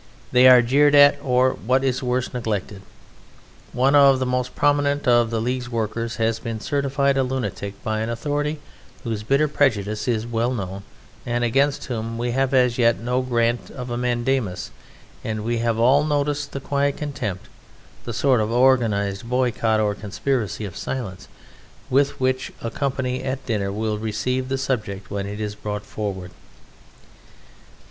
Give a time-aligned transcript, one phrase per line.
[0.31, 2.81] They are jeered at, or, what is worse, neglected.
[3.71, 7.99] One of the most prominent of the League's workers has been certified a lunatic by
[7.99, 8.59] an authority
[9.03, 10.81] whose bitter prejudice is well known,
[11.23, 14.71] and against whom we have as yet had no grant of a mandamus,
[15.23, 17.45] and we have all noticed the quiet contempt,
[18.03, 21.27] the sort of organized boycott or conspiracy of silence
[21.91, 26.31] with which a company at dinner will receive the subject when it is brought forward.